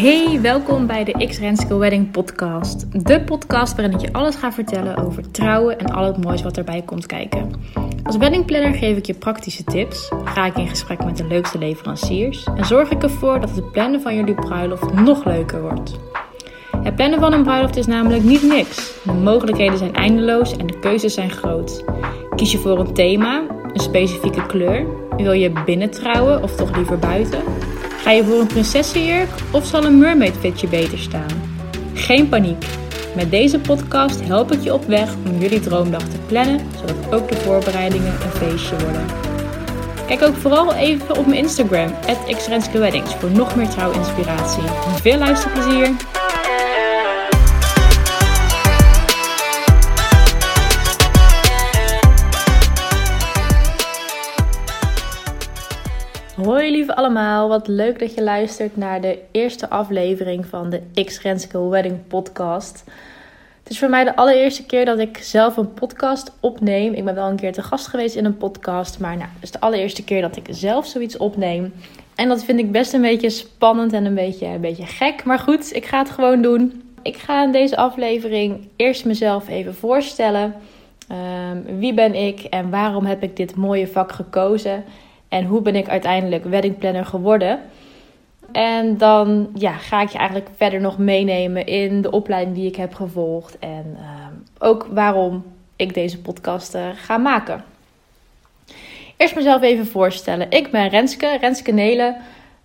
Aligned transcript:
Hey, 0.00 0.40
welkom 0.40 0.86
bij 0.86 1.04
de 1.04 1.26
X 1.26 1.38
Renske 1.38 1.76
Wedding 1.76 2.10
podcast. 2.10 3.04
De 3.06 3.20
podcast 3.20 3.76
waarin 3.76 3.94
ik 3.94 4.00
je 4.00 4.12
alles 4.12 4.34
ga 4.34 4.52
vertellen 4.52 4.96
over 4.96 5.30
trouwen 5.30 5.78
en 5.78 5.86
al 5.86 6.04
het 6.04 6.24
moois 6.24 6.42
wat 6.42 6.56
erbij 6.56 6.82
komt 6.82 7.06
kijken. 7.06 7.52
Als 8.02 8.16
weddingplanner 8.16 8.74
geef 8.74 8.96
ik 8.96 9.06
je 9.06 9.14
praktische 9.14 9.64
tips, 9.64 10.10
ga 10.24 10.46
ik 10.46 10.56
in 10.56 10.68
gesprek 10.68 11.04
met 11.04 11.16
de 11.16 11.26
leukste 11.26 11.58
leveranciers 11.58 12.44
en 12.56 12.64
zorg 12.64 12.90
ik 12.90 13.02
ervoor 13.02 13.40
dat 13.40 13.54
het 13.54 13.72
plannen 13.72 14.00
van 14.00 14.14
jullie 14.14 14.34
bruiloft 14.34 14.92
nog 14.92 15.24
leuker 15.24 15.62
wordt. 15.62 15.98
Het 16.82 16.96
plannen 16.96 17.20
van 17.20 17.32
een 17.32 17.42
bruiloft 17.42 17.76
is 17.76 17.86
namelijk 17.86 18.22
niet 18.22 18.42
niks. 18.42 18.92
De 19.04 19.12
mogelijkheden 19.12 19.78
zijn 19.78 19.94
eindeloos 19.94 20.56
en 20.56 20.66
de 20.66 20.78
keuzes 20.78 21.14
zijn 21.14 21.30
groot. 21.30 21.84
Kies 22.36 22.52
je 22.52 22.58
voor 22.58 22.78
een 22.78 22.94
thema, 22.94 23.42
een 23.72 23.80
specifieke 23.80 24.46
kleur? 24.46 24.86
Wil 25.16 25.32
je 25.32 25.52
binnen 25.64 25.90
trouwen 25.90 26.42
of 26.42 26.56
toch 26.56 26.76
liever 26.76 26.98
buiten? 26.98 27.42
Ga 28.02 28.10
je 28.10 28.24
voor 28.24 28.40
een 28.40 28.46
prinsessenjurk 28.46 29.28
of 29.52 29.66
zal 29.66 29.84
een 29.84 29.98
mermaid 29.98 30.36
fitje 30.40 30.68
beter 30.68 30.98
staan? 30.98 31.28
Geen 31.94 32.28
paniek. 32.28 32.64
Met 33.16 33.30
deze 33.30 33.58
podcast 33.58 34.20
help 34.20 34.52
ik 34.52 34.60
je 34.60 34.74
op 34.74 34.84
weg 34.84 35.14
om 35.26 35.38
jullie 35.38 35.60
droomdag 35.60 36.02
te 36.02 36.18
plannen, 36.26 36.60
zodat 36.78 37.14
ook 37.14 37.28
de 37.28 37.36
voorbereidingen 37.36 38.12
een 38.12 38.48
feestje 38.48 38.76
worden. 38.78 39.06
Kijk 40.06 40.22
ook 40.22 40.36
vooral 40.36 40.74
even 40.74 41.16
op 41.18 41.26
mijn 41.26 41.38
Instagram, 41.38 41.94
@xrenske_weddings, 42.26 43.14
voor 43.14 43.30
nog 43.30 43.56
meer 43.56 43.68
trouwinspiratie. 43.68 44.62
Veel 45.02 45.18
luisterplezier! 45.18 45.90
Hoi 56.44 56.70
lieve 56.70 56.96
allemaal, 56.96 57.48
wat 57.48 57.68
leuk 57.68 57.98
dat 57.98 58.14
je 58.14 58.22
luistert 58.22 58.76
naar 58.76 59.00
de 59.00 59.18
eerste 59.30 59.70
aflevering 59.70 60.46
van 60.46 60.70
de 60.70 61.04
X 61.04 61.22
Renske 61.22 61.68
Wedding 61.68 62.06
podcast. 62.06 62.84
Het 63.62 63.72
is 63.72 63.78
voor 63.78 63.88
mij 63.88 64.04
de 64.04 64.16
allereerste 64.16 64.66
keer 64.66 64.84
dat 64.84 64.98
ik 64.98 65.18
zelf 65.18 65.56
een 65.56 65.74
podcast 65.74 66.32
opneem. 66.40 66.92
Ik 66.92 67.04
ben 67.04 67.14
wel 67.14 67.28
een 67.28 67.36
keer 67.36 67.52
te 67.52 67.62
gast 67.62 67.86
geweest 67.86 68.14
in 68.14 68.24
een 68.24 68.36
podcast, 68.36 68.98
maar 68.98 69.16
nou, 69.16 69.28
het 69.34 69.42
is 69.42 69.50
de 69.50 69.60
allereerste 69.60 70.04
keer 70.04 70.20
dat 70.20 70.36
ik 70.36 70.46
zelf 70.50 70.86
zoiets 70.86 71.16
opneem. 71.16 71.72
En 72.14 72.28
dat 72.28 72.44
vind 72.44 72.58
ik 72.58 72.72
best 72.72 72.92
een 72.92 73.00
beetje 73.00 73.30
spannend 73.30 73.92
en 73.92 74.04
een 74.04 74.14
beetje, 74.14 74.46
een 74.46 74.60
beetje 74.60 74.86
gek, 74.86 75.24
maar 75.24 75.38
goed, 75.38 75.74
ik 75.74 75.86
ga 75.86 75.98
het 75.98 76.10
gewoon 76.10 76.42
doen. 76.42 76.82
Ik 77.02 77.16
ga 77.16 77.44
in 77.44 77.52
deze 77.52 77.76
aflevering 77.76 78.68
eerst 78.76 79.04
mezelf 79.04 79.48
even 79.48 79.74
voorstellen. 79.74 80.54
Um, 81.10 81.78
wie 81.78 81.94
ben 81.94 82.14
ik 82.14 82.40
en 82.40 82.70
waarom 82.70 83.04
heb 83.04 83.22
ik 83.22 83.36
dit 83.36 83.54
mooie 83.54 83.86
vak 83.86 84.12
gekozen? 84.12 84.84
En 85.30 85.44
hoe 85.44 85.60
ben 85.60 85.76
ik 85.76 85.88
uiteindelijk 85.88 86.44
weddingplanner 86.44 87.04
geworden? 87.06 87.60
En 88.52 88.98
dan 88.98 89.50
ja, 89.54 89.72
ga 89.72 90.02
ik 90.02 90.08
je 90.08 90.18
eigenlijk 90.18 90.48
verder 90.56 90.80
nog 90.80 90.98
meenemen 90.98 91.66
in 91.66 92.02
de 92.02 92.10
opleiding 92.10 92.56
die 92.56 92.66
ik 92.66 92.76
heb 92.76 92.94
gevolgd. 92.94 93.58
En 93.58 93.96
uh, 93.98 94.26
ook 94.58 94.88
waarom 94.90 95.44
ik 95.76 95.94
deze 95.94 96.20
podcast 96.20 96.74
uh, 96.74 96.88
ga 96.94 97.16
maken. 97.16 97.64
Eerst 99.16 99.34
mezelf 99.34 99.62
even 99.62 99.86
voorstellen. 99.86 100.50
Ik 100.50 100.70
ben 100.70 100.88
Renske, 100.88 101.36
Renske 101.40 101.72
Nelen. 101.72 102.16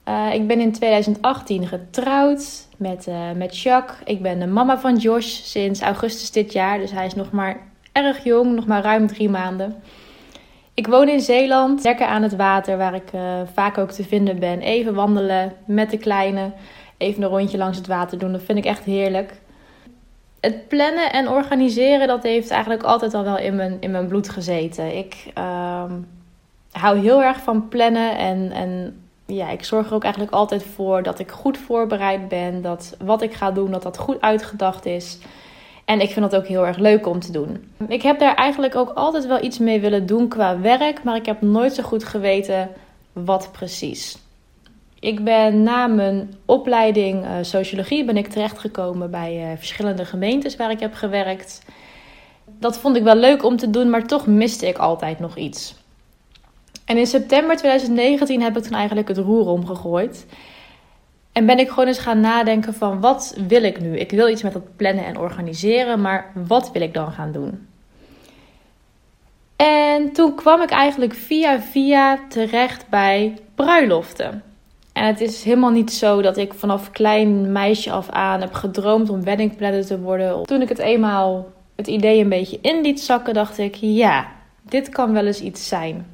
Uh, 0.08 0.33
ik 0.33 0.47
ben 0.47 0.59
in 0.59 0.71
2018 0.71 1.67
getrouwd 1.67 2.67
met, 2.77 3.08
met 3.36 3.59
Jacques. 3.59 3.97
Ik 4.05 4.21
ben 4.21 4.39
de 4.39 4.47
mama 4.47 4.80
van 4.80 4.97
Josh 4.97 5.25
sinds 5.25 5.81
augustus 5.81 6.31
dit 6.31 6.53
jaar. 6.53 6.77
Dus 6.77 6.91
hij 6.91 7.05
is 7.05 7.16
nog 7.16 7.31
maar 7.31 7.58
erg 7.91 8.23
jong, 8.23 8.55
nog 8.55 8.66
maar 8.66 8.83
ruim 8.83 9.08
drie 9.08 9.30
maanden. 9.30 9.81
Ik 10.75 10.87
woon 10.87 11.09
in 11.09 11.19
Zeeland, 11.19 11.83
lekker 11.83 12.07
aan 12.07 12.23
het 12.23 12.35
water, 12.35 12.77
waar 12.77 12.95
ik 12.95 13.13
uh, 13.13 13.21
vaak 13.53 13.77
ook 13.77 13.91
te 13.91 14.03
vinden 14.03 14.39
ben. 14.39 14.59
Even 14.59 14.93
wandelen 14.93 15.53
met 15.65 15.89
de 15.89 15.97
kleine, 15.97 16.52
even 16.97 17.23
een 17.23 17.30
rondje 17.30 17.58
langs 17.58 17.77
het 17.77 17.87
water 17.87 18.17
doen. 18.17 18.31
Dat 18.31 18.43
vind 18.43 18.58
ik 18.58 18.65
echt 18.65 18.83
heerlijk. 18.83 19.41
Het 20.39 20.67
plannen 20.67 21.11
en 21.11 21.30
organiseren, 21.30 22.08
dat 22.08 22.23
heeft 22.23 22.49
eigenlijk 22.49 22.83
altijd 22.83 23.14
al 23.14 23.23
wel 23.23 23.37
in 23.37 23.55
mijn, 23.55 23.77
in 23.80 23.91
mijn 23.91 24.08
bloed 24.08 24.30
gezeten. 24.30 24.97
Ik 24.97 25.31
uh, 25.37 25.83
hou 26.71 26.97
heel 26.97 27.23
erg 27.23 27.37
van 27.37 27.67
plannen 27.67 28.17
en, 28.17 28.52
en 28.52 29.02
ja, 29.25 29.49
ik 29.49 29.64
zorg 29.64 29.87
er 29.87 29.93
ook 29.93 30.03
eigenlijk 30.03 30.33
altijd 30.33 30.64
voor 30.64 31.03
dat 31.03 31.19
ik 31.19 31.31
goed 31.31 31.58
voorbereid 31.58 32.27
ben. 32.27 32.61
Dat 32.61 32.95
wat 33.03 33.21
ik 33.21 33.33
ga 33.33 33.52
doen, 33.52 33.71
dat 33.71 33.83
dat 33.83 33.97
goed 33.97 34.21
uitgedacht 34.21 34.85
is. 34.85 35.19
En 35.85 36.01
ik 36.01 36.09
vind 36.09 36.31
dat 36.31 36.41
ook 36.41 36.47
heel 36.47 36.67
erg 36.67 36.77
leuk 36.77 37.07
om 37.07 37.19
te 37.19 37.31
doen. 37.31 37.71
Ik 37.87 38.01
heb 38.01 38.19
daar 38.19 38.35
eigenlijk 38.35 38.75
ook 38.75 38.89
altijd 38.89 39.27
wel 39.27 39.43
iets 39.43 39.59
mee 39.59 39.79
willen 39.79 40.05
doen 40.05 40.27
qua 40.27 40.59
werk, 40.59 41.03
maar 41.03 41.15
ik 41.15 41.25
heb 41.25 41.41
nooit 41.41 41.73
zo 41.73 41.83
goed 41.83 42.03
geweten 42.03 42.69
wat 43.13 43.49
precies. 43.51 44.17
Ik 44.99 45.23
ben 45.23 45.63
na 45.63 45.87
mijn 45.87 46.33
opleiding 46.45 47.23
uh, 47.23 47.31
sociologie 47.41 48.05
ben 48.05 48.17
ik 48.17 48.27
terechtgekomen 48.27 49.11
bij 49.11 49.51
uh, 49.51 49.57
verschillende 49.57 50.05
gemeentes 50.05 50.55
waar 50.55 50.71
ik 50.71 50.79
heb 50.79 50.93
gewerkt. 50.93 51.61
Dat 52.59 52.77
vond 52.77 52.95
ik 52.95 53.03
wel 53.03 53.15
leuk 53.15 53.43
om 53.43 53.57
te 53.57 53.69
doen, 53.69 53.89
maar 53.89 54.07
toch 54.07 54.27
miste 54.27 54.67
ik 54.67 54.77
altijd 54.77 55.19
nog 55.19 55.37
iets. 55.37 55.75
En 56.85 56.97
in 56.97 57.07
september 57.07 57.55
2019 57.55 58.41
heb 58.41 58.57
ik 58.57 58.63
toen 58.63 58.73
eigenlijk 58.73 59.07
het 59.07 59.17
roer 59.17 59.47
omgegooid. 59.47 60.25
En 61.35 61.45
ben 61.45 61.59
ik 61.59 61.69
gewoon 61.69 61.87
eens 61.87 61.99
gaan 61.99 62.19
nadenken 62.19 62.73
van 62.73 62.99
wat 62.99 63.37
wil 63.47 63.63
ik 63.63 63.81
nu? 63.81 63.97
Ik 63.97 64.11
wil 64.11 64.29
iets 64.29 64.43
met 64.43 64.53
dat 64.53 64.75
plannen 64.75 65.05
en 65.05 65.17
organiseren, 65.17 66.01
maar 66.01 66.31
wat 66.33 66.71
wil 66.71 66.81
ik 66.81 66.93
dan 66.93 67.11
gaan 67.11 67.31
doen? 67.31 67.67
En 69.55 70.11
toen 70.11 70.35
kwam 70.35 70.61
ik 70.61 70.69
eigenlijk 70.69 71.13
via 71.13 71.61
via 71.61 72.19
terecht 72.29 72.89
bij 72.89 73.37
bruiloften. 73.55 74.43
En 74.93 75.05
het 75.05 75.21
is 75.21 75.43
helemaal 75.43 75.69
niet 75.69 75.93
zo 75.93 76.21
dat 76.21 76.37
ik 76.37 76.53
vanaf 76.53 76.91
klein 76.91 77.52
meisje 77.52 77.91
af 77.91 78.09
aan 78.09 78.41
heb 78.41 78.53
gedroomd 78.53 79.09
om 79.09 79.23
weddingplanner 79.23 79.85
te 79.85 79.99
worden. 79.99 80.43
Toen 80.43 80.61
ik 80.61 80.69
het 80.69 80.79
eenmaal 80.79 81.52
het 81.75 81.87
idee 81.87 82.21
een 82.21 82.29
beetje 82.29 82.59
in 82.61 82.81
liet 82.81 83.02
zakken, 83.02 83.33
dacht 83.33 83.57
ik: 83.57 83.75
ja, 83.75 84.27
dit 84.61 84.89
kan 84.89 85.13
wel 85.13 85.25
eens 85.25 85.41
iets 85.41 85.67
zijn. 85.67 86.07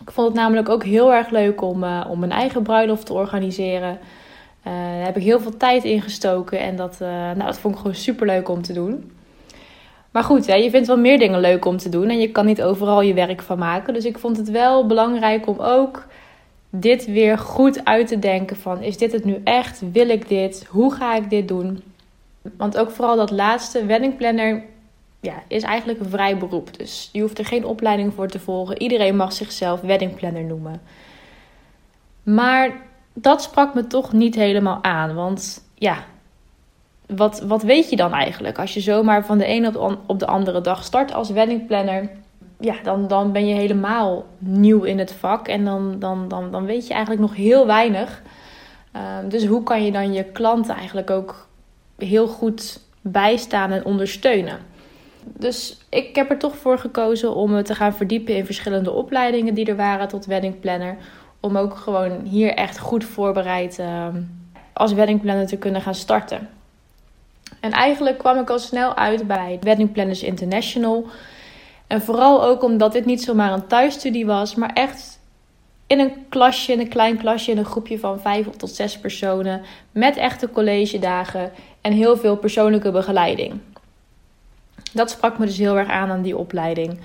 Ik 0.00 0.10
vond 0.10 0.26
het 0.26 0.36
namelijk 0.36 0.68
ook 0.68 0.84
heel 0.84 1.12
erg 1.12 1.30
leuk 1.30 1.62
om, 1.62 1.84
uh, 1.84 2.04
om 2.08 2.18
mijn 2.18 2.32
eigen 2.32 2.62
bruiloft 2.62 3.06
te 3.06 3.12
organiseren. 3.12 3.98
Uh, 4.66 4.72
daar 4.72 5.04
heb 5.04 5.16
ik 5.16 5.22
heel 5.22 5.40
veel 5.40 5.56
tijd 5.56 5.84
in 5.84 6.02
gestoken 6.02 6.58
en 6.58 6.76
dat, 6.76 6.98
uh, 7.02 7.08
nou, 7.08 7.44
dat 7.44 7.58
vond 7.58 7.74
ik 7.74 7.80
gewoon 7.80 7.96
super 7.96 8.26
leuk 8.26 8.48
om 8.48 8.62
te 8.62 8.72
doen. 8.72 9.12
Maar 10.10 10.24
goed, 10.24 10.46
hè, 10.46 10.54
je 10.54 10.70
vindt 10.70 10.86
wel 10.86 10.98
meer 10.98 11.18
dingen 11.18 11.40
leuk 11.40 11.64
om 11.64 11.76
te 11.76 11.88
doen 11.88 12.08
en 12.08 12.20
je 12.20 12.30
kan 12.30 12.46
niet 12.46 12.62
overal 12.62 13.00
je 13.00 13.14
werk 13.14 13.42
van 13.42 13.58
maken. 13.58 13.94
Dus 13.94 14.04
ik 14.04 14.18
vond 14.18 14.36
het 14.36 14.50
wel 14.50 14.86
belangrijk 14.86 15.46
om 15.46 15.58
ook 15.58 16.06
dit 16.70 17.06
weer 17.06 17.38
goed 17.38 17.84
uit 17.84 18.06
te 18.06 18.18
denken 18.18 18.56
van 18.56 18.82
is 18.82 18.96
dit 18.96 19.12
het 19.12 19.24
nu 19.24 19.40
echt? 19.44 19.82
Wil 19.92 20.08
ik 20.08 20.28
dit? 20.28 20.66
Hoe 20.68 20.94
ga 20.94 21.14
ik 21.14 21.30
dit 21.30 21.48
doen? 21.48 21.82
Want 22.56 22.78
ook 22.78 22.90
vooral 22.90 23.16
dat 23.16 23.30
laatste, 23.30 23.86
weddingplanner, 23.86 24.62
ja, 25.20 25.42
is 25.48 25.62
eigenlijk 25.62 26.00
een 26.00 26.10
vrij 26.10 26.36
beroep. 26.36 26.78
Dus 26.78 27.08
je 27.12 27.20
hoeft 27.20 27.38
er 27.38 27.46
geen 27.46 27.64
opleiding 27.64 28.14
voor 28.14 28.28
te 28.28 28.38
volgen. 28.38 28.82
Iedereen 28.82 29.16
mag 29.16 29.32
zichzelf 29.32 29.80
weddingplanner 29.80 30.44
noemen. 30.44 30.80
Maar 32.22 32.76
dat 33.14 33.42
sprak 33.42 33.74
me 33.74 33.86
toch 33.86 34.12
niet 34.12 34.34
helemaal 34.34 34.78
aan. 34.82 35.14
Want 35.14 35.64
ja, 35.74 36.04
wat, 37.06 37.40
wat 37.40 37.62
weet 37.62 37.90
je 37.90 37.96
dan 37.96 38.12
eigenlijk? 38.12 38.58
Als 38.58 38.74
je 38.74 38.80
zomaar 38.80 39.24
van 39.24 39.38
de 39.38 39.44
ene 39.44 39.78
op 40.06 40.18
de, 40.18 40.26
andere 40.26 40.60
dag 40.60 40.84
start 40.84 41.14
als 41.14 41.30
weddingplanner. 41.30 42.10
Ja, 42.60 42.74
dan, 42.82 43.08
dan 43.08 43.32
ben 43.32 43.46
je 43.46 43.54
helemaal 43.54 44.24
nieuw 44.38 44.82
in 44.82 44.98
het 44.98 45.12
vak. 45.12 45.48
En 45.48 45.64
dan, 45.64 45.98
dan, 45.98 46.28
dan, 46.28 46.50
dan 46.50 46.64
weet 46.64 46.86
je 46.86 46.92
eigenlijk 46.92 47.22
nog 47.22 47.36
heel 47.36 47.66
weinig. 47.66 48.22
Uh, 48.96 49.02
dus 49.28 49.46
hoe 49.46 49.62
kan 49.62 49.84
je 49.84 49.92
dan 49.92 50.12
je 50.12 50.24
klanten 50.24 50.74
eigenlijk 50.74 51.10
ook 51.10 51.48
heel 51.98 52.26
goed 52.26 52.80
bijstaan 53.00 53.70
en 53.70 53.84
ondersteunen? 53.84 54.58
Dus 55.24 55.78
ik 55.88 56.16
heb 56.16 56.30
er 56.30 56.38
toch 56.38 56.56
voor 56.56 56.78
gekozen 56.78 57.34
om 57.34 57.50
me 57.50 57.62
te 57.62 57.74
gaan 57.74 57.94
verdiepen 57.94 58.36
in 58.36 58.44
verschillende 58.44 58.90
opleidingen 58.90 59.54
die 59.54 59.66
er 59.66 59.76
waren 59.76 60.08
tot 60.08 60.26
weddingplanner 60.26 60.96
om 61.44 61.56
ook 61.56 61.76
gewoon 61.76 62.20
hier 62.24 62.54
echt 62.54 62.78
goed 62.78 63.04
voorbereid 63.04 63.78
uh, 63.78 64.06
als 64.72 64.92
weddingplanner 64.92 65.46
te 65.46 65.56
kunnen 65.56 65.80
gaan 65.80 65.94
starten. 65.94 66.48
En 67.60 67.70
eigenlijk 67.70 68.18
kwam 68.18 68.38
ik 68.38 68.50
al 68.50 68.58
snel 68.58 68.96
uit 68.96 69.26
bij 69.26 69.58
Wedding 69.60 69.92
Planners 69.92 70.22
International. 70.22 71.06
En 71.86 72.02
vooral 72.02 72.44
ook 72.44 72.62
omdat 72.62 72.92
dit 72.92 73.04
niet 73.04 73.22
zomaar 73.22 73.52
een 73.52 73.66
thuisstudie 73.66 74.26
was, 74.26 74.54
maar 74.54 74.72
echt 74.72 75.20
in 75.86 76.00
een 76.00 76.12
klasje, 76.28 76.72
in 76.72 76.80
een 76.80 76.88
klein 76.88 77.16
klasje, 77.16 77.50
in 77.50 77.58
een 77.58 77.64
groepje 77.64 77.98
van 77.98 78.20
vijf 78.20 78.46
tot 78.56 78.70
zes 78.70 78.98
personen. 78.98 79.62
Met 79.92 80.16
echte 80.16 80.50
college 80.50 80.98
dagen 80.98 81.52
en 81.80 81.92
heel 81.92 82.16
veel 82.16 82.36
persoonlijke 82.36 82.90
begeleiding. 82.90 83.60
Dat 84.92 85.10
sprak 85.10 85.38
me 85.38 85.46
dus 85.46 85.58
heel 85.58 85.78
erg 85.78 85.88
aan 85.88 86.10
aan 86.10 86.22
die 86.22 86.36
opleiding. 86.36 86.98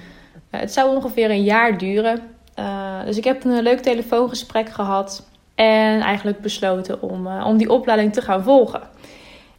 Het 0.50 0.74
zou 0.74 0.96
ongeveer 0.96 1.30
een 1.30 1.44
jaar 1.44 1.78
duren. 1.78 2.22
Uh, 2.56 3.06
dus 3.06 3.18
ik 3.18 3.24
heb 3.24 3.44
een 3.44 3.62
leuk 3.62 3.80
telefoongesprek 3.80 4.70
gehad 4.70 5.28
en 5.56 6.02
eigenlijk 6.02 6.42
besloten 6.42 7.02
om, 7.02 7.28
uh, 7.28 7.46
om 7.48 7.58
die 7.58 7.70
opleiding 7.70 8.14
te 8.14 8.22
gaan 8.22 8.44
volgen. 8.44 8.82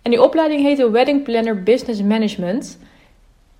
En 0.02 0.10
die 0.10 0.22
opleiding 0.22 0.62
heette 0.62 0.90
Wedding 0.90 1.22
Planner 1.22 1.62
Business 1.62 2.02
Management. 2.02 2.78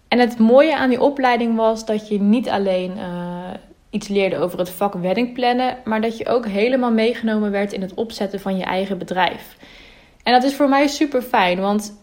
En 0.08 0.18
het 0.18 0.38
mooie 0.38 0.76
aan 0.76 0.88
die 0.88 1.00
opleiding 1.00 1.56
was 1.56 1.84
dat 1.84 2.08
je 2.08 2.20
niet 2.20 2.48
alleen 2.48 2.92
uh, 2.96 3.50
iets 3.90 4.08
leerde 4.08 4.38
over 4.38 4.58
het 4.58 4.70
vak 4.70 4.94
wedding 4.94 5.34
plannen, 5.34 5.76
maar 5.84 6.00
dat 6.00 6.18
je 6.18 6.28
ook 6.28 6.46
helemaal 6.46 6.92
meegenomen 6.92 7.50
werd 7.50 7.72
in 7.72 7.80
het 7.80 7.94
opzetten 7.94 8.40
van 8.40 8.56
je 8.56 8.64
eigen 8.64 8.98
bedrijf. 8.98 9.56
En 10.22 10.32
dat 10.32 10.42
is 10.42 10.54
voor 10.54 10.68
mij 10.68 10.86
super 10.86 11.22
fijn, 11.22 11.60
want 11.60 11.98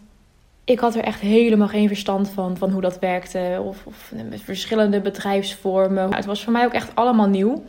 ik 0.67 0.79
had 0.79 0.95
er 0.95 1.03
echt 1.03 1.19
helemaal 1.19 1.67
geen 1.67 1.87
verstand 1.87 2.29
van, 2.29 2.57
van 2.57 2.71
hoe 2.71 2.81
dat 2.81 2.99
werkte. 2.99 3.61
Of, 3.63 3.85
of 3.85 4.11
met 4.29 4.41
verschillende 4.41 5.01
bedrijfsvormen. 5.01 6.15
Het 6.15 6.25
was 6.25 6.43
voor 6.43 6.53
mij 6.53 6.65
ook 6.65 6.73
echt 6.73 6.95
allemaal 6.95 7.27
nieuw. 7.27 7.63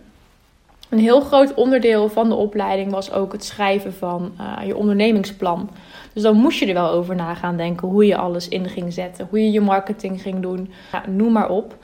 Een 0.88 0.98
heel 0.98 1.20
groot 1.20 1.54
onderdeel 1.54 2.08
van 2.08 2.28
de 2.28 2.34
opleiding 2.34 2.90
was 2.90 3.12
ook 3.12 3.32
het 3.32 3.44
schrijven 3.44 3.94
van 3.94 4.32
uh, 4.40 4.66
je 4.66 4.76
ondernemingsplan. 4.76 5.70
Dus 6.12 6.22
dan 6.22 6.36
moest 6.36 6.58
je 6.58 6.66
er 6.66 6.74
wel 6.74 6.90
over 6.90 7.14
na 7.14 7.34
gaan 7.34 7.56
denken 7.56 7.88
hoe 7.88 8.06
je 8.06 8.16
alles 8.16 8.48
in 8.48 8.68
ging 8.68 8.92
zetten, 8.92 9.26
hoe 9.30 9.44
je 9.44 9.50
je 9.50 9.60
marketing 9.60 10.22
ging 10.22 10.40
doen, 10.40 10.70
noem 11.08 11.32
maar 11.32 11.48
op. 11.48 11.76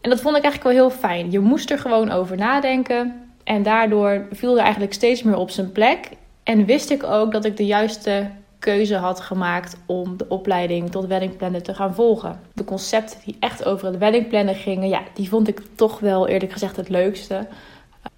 En 0.00 0.10
dat 0.10 0.20
vond 0.20 0.36
ik 0.36 0.42
eigenlijk 0.42 0.76
wel 0.76 0.88
heel 0.88 0.98
fijn. 0.98 1.30
Je 1.30 1.40
moest 1.40 1.70
er 1.70 1.78
gewoon 1.78 2.10
over 2.10 2.36
nadenken 2.36 3.28
en 3.44 3.62
daardoor 3.62 4.26
viel 4.32 4.56
er 4.56 4.62
eigenlijk 4.62 4.92
steeds 4.92 5.22
meer 5.22 5.36
op 5.36 5.50
zijn 5.50 5.72
plek. 5.72 6.08
En 6.42 6.64
wist 6.64 6.90
ik 6.90 7.04
ook 7.04 7.32
dat 7.32 7.44
ik 7.44 7.56
de 7.56 7.66
juiste 7.66 8.30
keuze 8.58 8.96
had 8.96 9.20
gemaakt 9.20 9.76
om 9.86 10.16
de 10.16 10.28
opleiding 10.28 10.90
tot 10.90 11.06
weddingplanner 11.06 11.62
te 11.62 11.74
gaan 11.74 11.94
volgen. 11.94 12.40
De 12.54 12.64
concepten 12.64 13.18
die 13.24 13.36
echt 13.40 13.64
over 13.64 13.86
het 13.86 13.98
weddingplannen 13.98 14.54
gingen, 14.54 14.88
ja, 14.88 15.02
die 15.14 15.28
vond 15.28 15.48
ik 15.48 15.60
toch 15.74 16.00
wel 16.00 16.28
eerlijk 16.28 16.52
gezegd 16.52 16.76
het 16.76 16.88
leukste. 16.88 17.46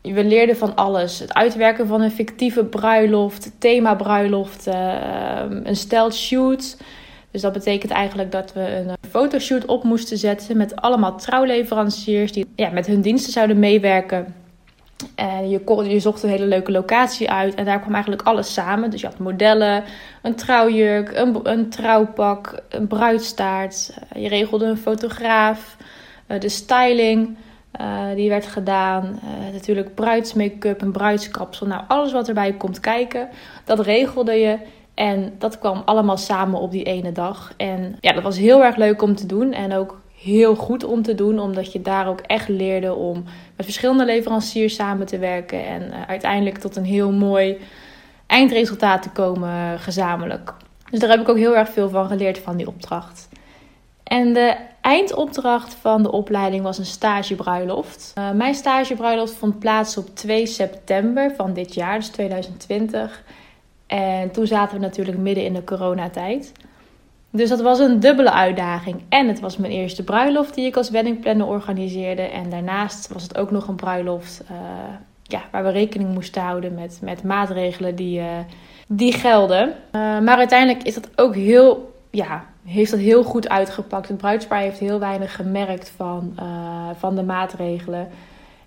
We 0.01 0.25
leerden 0.25 0.57
van 0.57 0.77
alles. 0.77 1.19
Het 1.19 1.35
uitwerken 1.35 1.87
van 1.87 2.01
een 2.01 2.11
fictieve 2.11 2.65
bruiloft, 2.65 3.53
thema 3.59 3.95
bruiloft, 3.95 4.67
ehm, 4.67 5.61
een 5.65 5.77
stelt 5.77 6.15
shoot. 6.15 6.77
Dus 7.31 7.41
dat 7.41 7.53
betekent 7.53 7.93
eigenlijk 7.93 8.33
dat 8.33 8.53
we 8.53 8.61
een 8.61 8.97
fotoshoot 9.11 9.65
op 9.65 9.85
moesten 9.85 10.19
zetten 10.19 10.57
met 10.57 10.77
allemaal 10.77 11.17
trouwleveranciers 11.17 12.33
die 12.33 12.47
ja, 12.55 12.71
met 12.71 12.87
hun 12.87 13.01
diensten 13.01 13.33
zouden 13.33 13.59
meewerken. 13.59 14.35
En 15.21 15.49
je, 15.49 16.01
zocht 16.01 16.23
een 16.23 16.31
hele 16.31 16.47
leuke 16.47 16.73
locatie 16.73 17.31
uit 17.31 17.55
en 17.55 17.65
daar 17.65 17.81
kwam 17.81 17.93
eigenlijk 17.93 18.23
alles 18.23 18.53
samen. 18.53 18.91
Dus 18.91 19.01
je 19.01 19.07
had 19.07 19.19
modellen, 19.19 19.85
een 20.23 20.35
trouwjurk, 20.35 21.13
een, 21.17 21.41
een 21.43 21.69
trouwpak, 21.69 22.63
een 22.69 22.87
bruidstaart. 22.87 23.99
Je 24.15 24.29
regelde 24.29 24.65
een 24.65 24.77
fotograaf, 24.77 25.77
eh, 26.27 26.41
de 26.41 26.49
styling. 26.49 27.37
Uh, 27.81 28.15
die 28.15 28.29
werd 28.29 28.47
gedaan. 28.47 29.21
Natuurlijk 29.53 29.95
bruidsmake-up, 29.95 30.83
een 30.83 30.93
bruidskapsel. 30.93 31.67
Nou, 31.67 31.83
alles 31.89 32.13
wat 32.13 32.29
erbij 32.29 32.53
komt 32.53 32.81
kijken, 32.81 33.29
dat 33.65 33.81
regelde 33.81 34.33
je. 34.33 34.59
En 34.95 35.35
dat 35.39 35.59
kwam 35.59 35.83
allemaal 35.85 36.17
samen 36.17 36.61
op 36.61 36.71
die 36.71 36.85
ene 36.85 37.13
dag. 37.13 37.53
En 37.57 37.97
ja, 38.01 38.13
dat 38.13 38.23
was 38.23 38.39
heel 38.39 38.65
erg 38.65 38.77
leuk 38.77 39.03
om 39.03 39.15
te 39.15 39.27
doen. 39.27 39.53
En 39.53 39.73
ook 39.73 40.01
heel 40.23 40.55
goed 40.55 40.85
om 40.85 41.03
te 41.03 41.15
doen, 41.15 41.39
omdat 41.39 41.73
je 41.73 41.83
daar 41.83 42.09
ook 42.09 42.21
echt 42.21 42.49
leerde 42.49 42.95
om 42.95 43.25
met 43.57 43.65
verschillende 43.67 44.05
leveranciers 44.05 44.75
samen 44.75 45.07
te 45.07 45.19
werken. 45.19 45.67
En 45.67 45.83
uh, 45.83 46.03
uiteindelijk 46.07 46.59
tot 46.59 46.77
een 46.77 46.85
heel 46.85 47.13
mooi 47.13 47.59
eindresultaat 48.27 49.03
te 49.03 49.11
komen 49.11 49.79
gezamenlijk. 49.79 50.55
Dus 50.91 51.01
daar 51.01 51.11
heb 51.11 51.21
ik 51.21 51.29
ook 51.29 51.37
heel 51.37 51.57
erg 51.57 51.69
veel 51.69 51.89
van 51.89 52.09
geleerd 52.09 52.39
van 52.39 52.57
die 52.57 52.67
opdracht. 52.67 53.29
En 54.03 54.33
de 54.33 54.57
eindopdracht 54.81 55.75
van 55.75 56.03
de 56.03 56.13
opleiding 56.13 56.63
was 56.63 56.79
een 56.79 56.85
stagebruiloft. 56.85 58.13
Uh, 58.19 58.31
mijn 58.31 58.55
stagebruiloft 58.55 59.35
vond 59.35 59.59
plaats 59.59 59.97
op 59.97 60.15
2 60.15 60.47
september 60.47 61.35
van 61.37 61.53
dit 61.53 61.75
jaar, 61.75 61.99
dus 61.99 62.09
2020. 62.09 63.23
En 63.87 64.31
toen 64.31 64.47
zaten 64.47 64.77
we 64.77 64.83
natuurlijk 64.83 65.19
midden 65.19 65.45
in 65.45 65.55
de 65.55 65.65
coronatijd. 65.65 66.53
Dus 67.31 67.49
dat 67.49 67.61
was 67.61 67.79
een 67.79 68.01
dubbele 68.01 68.33
uitdaging. 68.33 69.03
En 69.09 69.29
het 69.29 69.41
was 69.41 69.57
mijn 69.57 69.73
eerste 69.73 70.05
bruiloft 70.05 70.55
die 70.55 70.67
ik 70.67 70.77
als 70.77 70.91
weddingplanner 70.91 71.47
organiseerde. 71.47 72.23
En 72.23 72.51
daarnaast 72.51 73.13
was 73.13 73.23
het 73.23 73.39
ook 73.39 73.51
nog 73.51 73.69
een 73.69 73.77
bruiloft 73.77 74.43
uh, 74.51 74.57
ja, 75.23 75.43
waar 75.51 75.65
we 75.65 75.71
rekening 75.71 76.15
moesten 76.15 76.43
houden 76.43 76.75
met, 76.75 76.99
met 77.03 77.23
maatregelen 77.23 77.95
die, 77.95 78.19
uh, 78.19 78.27
die 78.89 79.13
gelden. 79.13 79.69
Uh, 79.69 79.75
maar 80.21 80.37
uiteindelijk 80.37 80.83
is 80.83 80.95
dat 80.95 81.09
ook 81.17 81.35
heel 81.35 81.99
ja, 82.11 82.45
heeft 82.65 82.91
dat 82.91 83.01
heel 83.01 83.23
goed 83.23 83.49
uitgepakt. 83.49 84.09
Het 84.09 84.17
bruidspaar 84.17 84.61
heeft 84.61 84.79
heel 84.79 84.99
weinig 84.99 85.37
gemerkt 85.37 85.93
van, 85.97 86.39
van 86.99 87.15
de 87.15 87.23
maatregelen. 87.23 88.09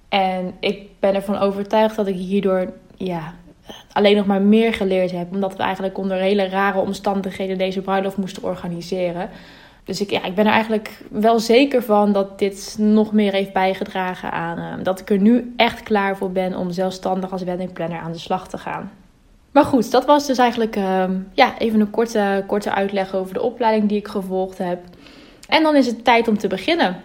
En 0.10 0.54
ik 0.60 0.90
ben 1.00 1.16
ervan 1.16 1.38
overtuigd 1.38 1.96
dat 1.96 2.08
ik 2.08 2.16
hierdoor 2.16 2.74
ja, 2.98 3.34
alleen 3.92 4.16
nog 4.16 4.26
maar 4.26 4.42
meer 4.42 4.74
geleerd 4.74 5.12
heb. 5.12 5.32
Omdat 5.32 5.56
we 5.56 5.64
eigenlijk 5.64 5.98
onder 5.98 6.18
hele 6.18 6.48
rare 6.48 6.80
omstandigheden 6.80 7.58
deze 7.58 7.82
bruiloft 7.82 8.18
moesten 8.18 8.44
organiseren. 8.44 9.30
Dus 9.86 10.02
ik, 10.02 10.10
ja, 10.10 10.24
ik 10.24 10.36
ben 10.36 10.46
er 10.46 10.52
eigenlijk 10.52 11.04
wel 11.10 11.40
zeker 11.40 11.84
van 11.84 12.12
dat 12.12 12.40
dit 12.40 12.76
nog 12.80 13.12
meer 13.12 13.32
heeft 13.32 13.54
bijgedragen 13.54 14.32
aan 14.32 14.58
uh, 14.58 14.84
dat 14.84 15.00
ik 15.00 15.10
er 15.10 15.20
nu 15.20 15.54
echt 15.58 15.84
klaar 15.84 16.18
voor 16.18 16.32
ben 16.32 16.58
om 16.58 16.72
zelfstandig 16.72 17.32
als 17.32 17.44
weddingplanner 17.44 18.00
aan 18.00 18.12
de 18.12 18.18
slag 18.18 18.48
te 18.48 18.58
gaan. 18.58 18.92
Maar 19.52 19.66
goed, 19.66 19.92
dat 19.92 20.06
was 20.06 20.28
dus 20.28 20.38
eigenlijk 20.38 20.76
uh, 20.76 21.04
ja, 21.34 21.58
even 21.58 21.80
een 21.80 21.90
korte, 21.90 22.44
korte 22.48 22.74
uitleg 22.74 23.16
over 23.16 23.34
de 23.34 23.42
opleiding 23.42 23.90
die 23.90 23.98
ik 23.98 24.08
gevolgd 24.08 24.58
heb. 24.58 24.80
En 25.48 25.64
dan 25.64 25.76
is 25.76 25.86
het 25.86 26.04
tijd 26.04 26.28
om 26.28 26.38
te 26.38 26.48
beginnen. 26.48 27.02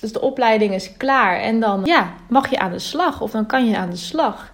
Dus 0.00 0.12
de 0.12 0.20
opleiding 0.20 0.74
is 0.74 0.96
klaar 0.96 1.40
en 1.40 1.60
dan 1.60 1.80
ja, 1.84 2.14
mag 2.28 2.50
je 2.50 2.58
aan 2.58 2.72
de 2.72 2.78
slag 2.78 3.20
of 3.20 3.30
dan 3.30 3.46
kan 3.46 3.68
je 3.68 3.76
aan 3.76 3.90
de 3.90 3.96
slag. 3.96 4.52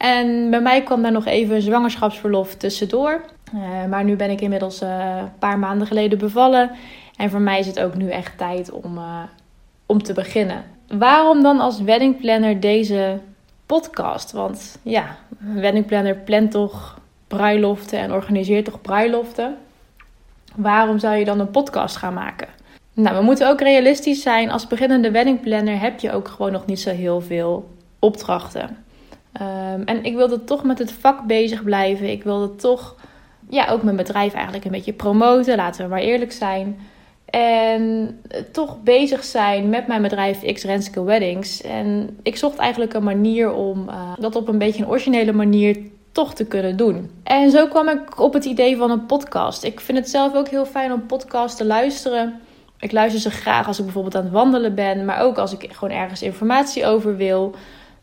En 0.00 0.50
bij 0.50 0.60
mij 0.60 0.82
kwam 0.82 1.02
daar 1.02 1.12
nog 1.12 1.26
even 1.26 1.54
een 1.54 1.62
zwangerschapsverlof 1.62 2.54
tussendoor. 2.54 3.20
Uh, 3.54 3.84
maar 3.88 4.04
nu 4.04 4.16
ben 4.16 4.30
ik 4.30 4.40
inmiddels 4.40 4.82
uh, 4.82 5.16
een 5.20 5.38
paar 5.38 5.58
maanden 5.58 5.86
geleden 5.86 6.18
bevallen. 6.18 6.70
En 7.16 7.30
voor 7.30 7.40
mij 7.40 7.58
is 7.58 7.66
het 7.66 7.80
ook 7.80 7.94
nu 7.94 8.10
echt 8.10 8.38
tijd 8.38 8.70
om, 8.70 8.96
uh, 8.96 9.22
om 9.86 10.02
te 10.02 10.12
beginnen. 10.12 10.64
Waarom 10.88 11.42
dan 11.42 11.60
als 11.60 11.80
weddingplanner 11.80 12.60
deze 12.60 13.18
podcast. 13.66 14.32
Want 14.32 14.78
ja, 14.82 15.16
een 15.40 15.60
weddingplanner 15.60 16.16
plant 16.16 16.50
toch 16.50 16.98
bruiloften 17.26 17.98
en 17.98 18.12
organiseert 18.12 18.64
toch 18.64 18.80
bruiloften. 18.80 19.56
Waarom 20.56 20.98
zou 20.98 21.16
je 21.16 21.24
dan 21.24 21.40
een 21.40 21.50
podcast 21.50 21.96
gaan 21.96 22.14
maken? 22.14 22.48
Nou, 22.94 23.16
we 23.16 23.22
moeten 23.22 23.48
ook 23.48 23.60
realistisch 23.60 24.22
zijn. 24.22 24.50
Als 24.50 24.66
beginnende 24.66 25.10
weddingplanner 25.10 25.80
heb 25.80 26.00
je 26.00 26.12
ook 26.12 26.28
gewoon 26.28 26.52
nog 26.52 26.66
niet 26.66 26.80
zo 26.80 26.90
heel 26.90 27.20
veel 27.20 27.70
opdrachten. 27.98 28.76
Um, 29.40 29.82
en 29.84 30.04
ik 30.04 30.14
wilde 30.14 30.44
toch 30.44 30.64
met 30.64 30.78
het 30.78 30.92
vak 30.92 31.26
bezig 31.26 31.62
blijven. 31.62 32.10
Ik 32.10 32.22
wilde 32.24 32.56
toch 32.56 32.96
ja, 33.48 33.68
ook 33.68 33.82
mijn 33.82 33.96
bedrijf 33.96 34.32
eigenlijk 34.32 34.64
een 34.64 34.70
beetje 34.70 34.92
promoten. 34.92 35.56
Laten 35.56 35.82
we 35.82 35.90
maar 35.90 36.00
eerlijk 36.00 36.32
zijn. 36.32 36.78
En 37.30 38.20
toch 38.52 38.82
bezig 38.82 39.24
zijn 39.24 39.68
met 39.68 39.86
mijn 39.86 40.02
bedrijf 40.02 40.52
X 40.52 40.64
Renske 40.64 41.04
Weddings. 41.04 41.62
En 41.62 42.18
ik 42.22 42.36
zocht 42.36 42.58
eigenlijk 42.58 42.94
een 42.94 43.04
manier 43.04 43.52
om 43.52 43.88
uh, 43.88 44.12
dat 44.18 44.36
op 44.36 44.48
een 44.48 44.58
beetje 44.58 44.82
een 44.82 44.88
originele 44.88 45.32
manier 45.32 45.78
toch 46.12 46.34
te 46.34 46.46
kunnen 46.46 46.76
doen. 46.76 47.10
En 47.22 47.50
zo 47.50 47.66
kwam 47.66 47.88
ik 47.88 48.20
op 48.20 48.32
het 48.32 48.44
idee 48.44 48.76
van 48.76 48.90
een 48.90 49.06
podcast. 49.06 49.64
Ik 49.64 49.80
vind 49.80 49.98
het 49.98 50.10
zelf 50.10 50.34
ook 50.34 50.48
heel 50.48 50.66
fijn 50.66 50.92
om 50.92 51.06
podcasts 51.06 51.56
te 51.56 51.64
luisteren. 51.64 52.40
Ik 52.80 52.92
luister 52.92 53.20
ze 53.20 53.30
graag 53.30 53.66
als 53.66 53.78
ik 53.78 53.84
bijvoorbeeld 53.84 54.16
aan 54.16 54.24
het 54.24 54.32
wandelen 54.32 54.74
ben, 54.74 55.04
maar 55.04 55.20
ook 55.20 55.38
als 55.38 55.52
ik 55.52 55.72
gewoon 55.72 55.94
ergens 55.96 56.22
informatie 56.22 56.86
over 56.86 57.16
wil. 57.16 57.54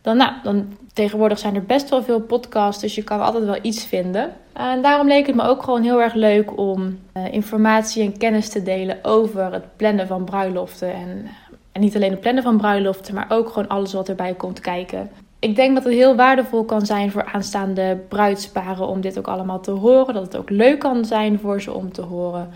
Dan, 0.07 0.17
nou, 0.17 0.31
dan 0.43 0.73
tegenwoordig 0.93 1.39
zijn 1.39 1.55
er 1.55 1.63
best 1.63 1.89
wel 1.89 2.03
veel 2.03 2.21
podcasts, 2.21 2.81
dus 2.81 2.95
je 2.95 3.03
kan 3.03 3.21
altijd 3.21 3.45
wel 3.45 3.59
iets 3.61 3.85
vinden. 3.85 4.31
En 4.53 4.81
daarom 4.81 5.07
leek 5.07 5.27
het 5.27 5.35
me 5.35 5.43
ook 5.43 5.63
gewoon 5.63 5.83
heel 5.83 6.01
erg 6.01 6.13
leuk 6.13 6.57
om 6.57 6.99
uh, 7.17 7.33
informatie 7.33 8.03
en 8.03 8.17
kennis 8.17 8.49
te 8.49 8.63
delen 8.63 8.99
over 9.01 9.53
het 9.53 9.75
plannen 9.75 10.07
van 10.07 10.23
bruiloften. 10.23 10.93
En, 10.93 11.27
en 11.71 11.81
niet 11.81 11.95
alleen 11.95 12.11
het 12.11 12.19
plannen 12.19 12.43
van 12.43 12.57
bruiloften, 12.57 13.13
maar 13.13 13.25
ook 13.29 13.47
gewoon 13.47 13.67
alles 13.67 13.93
wat 13.93 14.09
erbij 14.09 14.33
komt 14.33 14.59
kijken. 14.59 15.09
Ik 15.39 15.55
denk 15.55 15.75
dat 15.75 15.83
het 15.83 15.93
heel 15.93 16.15
waardevol 16.15 16.63
kan 16.63 16.85
zijn 16.85 17.11
voor 17.11 17.25
aanstaande 17.25 17.99
bruidsparen 18.07 18.87
om 18.87 19.01
dit 19.01 19.17
ook 19.17 19.27
allemaal 19.27 19.59
te 19.59 19.71
horen. 19.71 20.13
Dat 20.13 20.23
het 20.23 20.37
ook 20.37 20.49
leuk 20.49 20.79
kan 20.79 21.05
zijn 21.05 21.39
voor 21.39 21.61
ze 21.61 21.73
om 21.73 21.91
te 21.91 22.01
horen. 22.01 22.49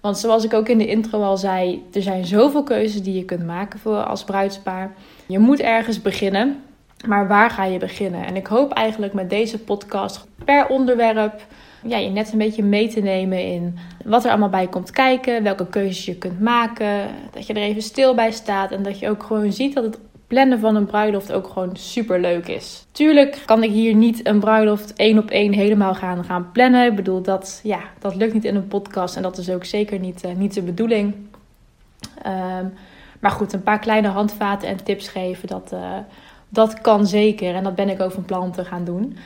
Want 0.00 0.18
zoals 0.18 0.44
ik 0.44 0.54
ook 0.54 0.68
in 0.68 0.78
de 0.78 0.86
intro 0.86 1.22
al 1.22 1.36
zei, 1.36 1.86
er 1.92 2.02
zijn 2.02 2.24
zoveel 2.24 2.62
keuzes 2.62 3.02
die 3.02 3.14
je 3.14 3.24
kunt 3.24 3.46
maken 3.46 3.78
voor 3.78 4.04
als 4.04 4.24
bruidspaar. 4.24 4.94
Je 5.26 5.38
moet 5.38 5.60
ergens 5.60 6.02
beginnen. 6.02 6.62
Maar 7.06 7.28
waar 7.28 7.50
ga 7.50 7.64
je 7.64 7.78
beginnen? 7.78 8.26
En 8.26 8.36
ik 8.36 8.46
hoop 8.46 8.72
eigenlijk 8.72 9.12
met 9.12 9.30
deze 9.30 9.58
podcast 9.58 10.26
per 10.44 10.66
onderwerp 10.66 11.44
ja, 11.84 11.96
je 11.96 12.10
net 12.10 12.32
een 12.32 12.38
beetje 12.38 12.62
mee 12.62 12.88
te 12.88 13.00
nemen 13.00 13.44
in 13.44 13.78
wat 14.04 14.24
er 14.24 14.30
allemaal 14.30 14.48
bij 14.48 14.66
komt 14.66 14.90
kijken, 14.90 15.42
welke 15.42 15.66
keuzes 15.66 16.04
je 16.04 16.16
kunt 16.16 16.40
maken, 16.40 17.08
dat 17.30 17.46
je 17.46 17.52
er 17.52 17.62
even 17.62 17.82
stil 17.82 18.14
bij 18.14 18.30
staat 18.30 18.70
en 18.70 18.82
dat 18.82 18.98
je 18.98 19.08
ook 19.08 19.22
gewoon 19.22 19.52
ziet 19.52 19.74
dat 19.74 19.84
het 19.84 19.98
plannen 20.26 20.60
van 20.60 20.76
een 20.76 20.86
bruiloft 20.86 21.32
ook 21.32 21.46
gewoon 21.48 21.76
super 21.76 22.20
leuk 22.20 22.48
is. 22.48 22.86
Tuurlijk 22.92 23.42
kan 23.44 23.62
ik 23.62 23.70
hier 23.70 23.94
niet 23.94 24.26
een 24.26 24.40
bruiloft 24.40 24.92
één 24.92 25.18
op 25.18 25.30
één 25.30 25.52
helemaal 25.52 25.94
gaan, 25.94 26.24
gaan 26.24 26.50
plannen. 26.52 26.86
Ik 26.86 26.96
bedoel, 26.96 27.22
dat, 27.22 27.60
ja, 27.62 27.80
dat 27.98 28.14
lukt 28.14 28.32
niet 28.32 28.44
in 28.44 28.56
een 28.56 28.68
podcast 28.68 29.16
en 29.16 29.22
dat 29.22 29.38
is 29.38 29.50
ook 29.50 29.64
zeker 29.64 29.98
niet, 29.98 30.24
uh, 30.24 30.34
niet 30.34 30.54
de 30.54 30.62
bedoeling. 30.62 31.14
Um, 32.26 32.72
maar 33.20 33.30
goed, 33.30 33.52
een 33.52 33.62
paar 33.62 33.78
kleine 33.78 34.08
handvaten 34.08 34.68
en 34.68 34.84
tips 34.84 35.08
geven, 35.08 35.48
dat, 35.48 35.70
uh, 35.72 35.96
dat 36.52 36.80
kan 36.80 37.06
zeker. 37.06 37.54
En 37.54 37.64
dat 37.64 37.74
ben 37.74 37.88
ik 37.88 38.00
ook 38.00 38.12
van 38.12 38.24
plan 38.24 38.52
te 38.52 38.64
gaan 38.64 38.84
doen. 38.84 39.16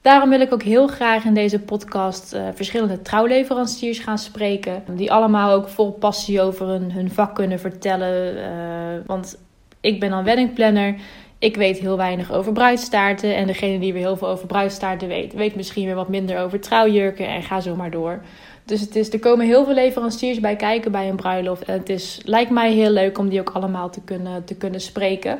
Daarom 0.00 0.30
wil 0.30 0.40
ik 0.40 0.52
ook 0.52 0.62
heel 0.62 0.86
graag 0.86 1.24
in 1.24 1.34
deze 1.34 1.58
podcast 1.58 2.34
uh, 2.34 2.48
verschillende 2.54 3.02
trouwleveranciers 3.02 3.98
gaan 3.98 4.18
spreken. 4.18 4.82
Die 4.86 5.12
allemaal 5.12 5.52
ook 5.52 5.68
vol 5.68 5.92
passie 5.92 6.40
over 6.40 6.66
hun, 6.66 6.92
hun 6.92 7.10
vak 7.10 7.34
kunnen 7.34 7.60
vertellen. 7.60 8.36
Uh, 8.36 9.06
want 9.06 9.38
ik 9.80 10.00
ben 10.00 10.10
dan 10.10 10.24
weddingplanner. 10.24 10.94
ik 11.38 11.56
weet 11.56 11.78
heel 11.78 11.96
weinig 11.96 12.32
over 12.32 12.52
bruidstaarten. 12.52 13.36
En 13.36 13.46
degene 13.46 13.78
die 13.78 13.92
weer 13.92 14.02
heel 14.02 14.16
veel 14.16 14.28
over 14.28 14.46
bruidstaarten 14.46 15.08
weet, 15.08 15.32
weet 15.32 15.54
misschien 15.54 15.84
weer 15.84 15.94
wat 15.94 16.08
minder 16.08 16.38
over 16.38 16.60
trouwjurken. 16.60 17.28
En 17.28 17.42
ga 17.42 17.60
zo 17.60 17.76
maar 17.76 17.90
door. 17.90 18.22
Dus 18.64 18.80
het 18.80 18.96
is, 18.96 19.12
er 19.12 19.18
komen 19.18 19.46
heel 19.46 19.64
veel 19.64 19.74
leveranciers 19.74 20.40
bij 20.40 20.56
kijken 20.56 20.92
bij 20.92 21.08
een 21.08 21.16
bruiloft. 21.16 21.64
En 21.64 21.78
het 21.78 21.88
is, 21.88 22.20
lijkt 22.24 22.50
mij 22.50 22.72
heel 22.72 22.90
leuk 22.90 23.18
om 23.18 23.28
die 23.28 23.40
ook 23.40 23.50
allemaal 23.50 23.90
te 23.90 24.00
kunnen, 24.04 24.44
te 24.44 24.54
kunnen 24.54 24.80
spreken. 24.80 25.38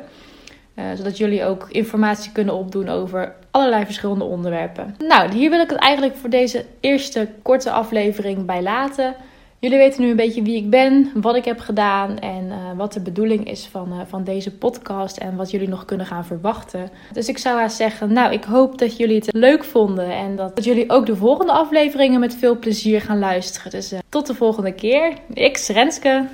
Uh, 0.76 0.85
zodat 0.95 1.19
jullie 1.19 1.45
ook 1.45 1.67
informatie 1.71 2.33
kunnen 2.33 2.55
opdoen 2.55 2.88
over 2.88 3.35
allerlei 3.50 3.85
verschillende 3.85 4.25
onderwerpen. 4.25 4.95
Nou, 5.09 5.33
hier 5.33 5.50
wil 5.50 5.61
ik 5.61 5.71
het 5.71 5.79
eigenlijk 5.79 6.17
voor 6.17 6.31
deze 6.31 6.64
eerste 6.81 7.29
korte 7.43 7.71
aflevering 7.71 8.47
bij 8.47 8.62
laten. 8.62 9.14
Jullie 9.62 9.79
weten 9.79 10.02
nu 10.02 10.11
een 10.11 10.17
beetje 10.17 10.43
wie 10.43 10.57
ik 10.57 10.71
ben, 10.71 11.11
wat 11.14 11.37
ik 11.37 11.45
heb 11.45 11.59
gedaan 11.59 12.19
en 12.19 12.45
uh, 12.45 12.57
wat 12.76 12.93
de 12.93 13.00
bedoeling 13.00 13.49
is 13.49 13.67
van, 13.67 13.93
uh, 13.93 14.00
van 14.07 14.25
deze 14.25 14.57
podcast 14.57 15.17
en 15.17 15.37
wat 15.37 15.50
jullie 15.50 15.69
nog 15.69 15.85
kunnen 15.85 16.07
gaan 16.07 16.25
verwachten. 16.25 16.91
Dus 17.12 17.29
ik 17.29 17.38
zou 17.38 17.59
haast 17.59 17.76
zeggen, 17.76 18.12
nou, 18.12 18.33
ik 18.33 18.45
hoop 18.45 18.79
dat 18.79 18.97
jullie 18.97 19.17
het 19.17 19.33
leuk 19.33 19.64
vonden 19.64 20.11
en 20.11 20.37
dat, 20.37 20.64
jullie 20.64 20.91
ook 20.91 21.07
de 21.07 21.17
volgende 21.17 21.52
afleveringen 21.52 22.21
met 22.21 22.35
veel 22.35 22.59
plezier 22.59 23.00
gaan 23.00 23.19
luisteren. 23.19 23.71
Dus 23.71 23.93
tot 24.09 24.26
de 24.26 24.35
volgende 24.35 24.73
keer. 24.73 25.12
Ik, 25.33 25.57
Renske. 25.57 26.25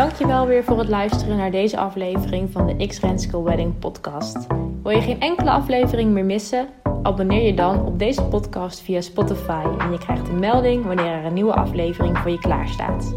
Dankjewel 0.00 0.46
weer 0.46 0.64
voor 0.64 0.78
het 0.78 0.88
luisteren 0.88 1.36
naar 1.36 1.50
deze 1.50 1.76
aflevering 1.76 2.52
van 2.52 2.66
de 2.66 2.86
X 2.86 3.00
Renske 3.00 3.42
Wedding 3.42 3.78
podcast. 3.78 4.46
Wil 4.82 4.92
je 4.92 5.00
geen 5.00 5.20
enkele 5.20 5.50
aflevering 5.50 6.10
meer 6.10 6.24
missen? 6.24 6.68
Abonneer 7.02 7.42
je 7.42 7.54
dan 7.54 7.86
op 7.86 7.98
deze 7.98 8.22
podcast 8.22 8.80
via 8.80 9.00
Spotify 9.00 9.64
en 9.78 9.92
je 9.92 9.98
krijgt 9.98 10.28
een 10.28 10.38
melding 10.38 10.84
wanneer 10.84 11.12
er 11.12 11.24
een 11.24 11.34
nieuwe 11.34 11.54
aflevering 11.54 12.18
voor 12.18 12.30
je 12.30 12.38
klaar 12.38 12.68
staat. 12.68 13.14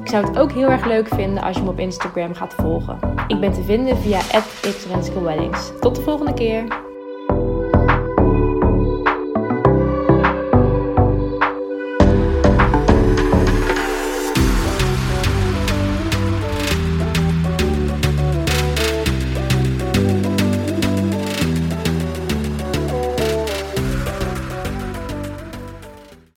Ik 0.00 0.08
zou 0.08 0.26
het 0.26 0.38
ook 0.38 0.52
heel 0.52 0.70
erg 0.70 0.86
leuk 0.86 1.08
vinden 1.08 1.42
als 1.42 1.56
je 1.56 1.62
me 1.62 1.70
op 1.70 1.78
Instagram 1.78 2.34
gaat 2.34 2.54
volgen. 2.54 2.98
Ik 3.28 3.40
ben 3.40 3.52
te 3.52 3.62
vinden 3.62 3.96
via 3.96 4.18
@xrenske 4.60 5.22
Weddings. 5.22 5.72
Tot 5.80 5.96
de 5.96 6.02
volgende 6.02 6.34
keer. 6.34 6.91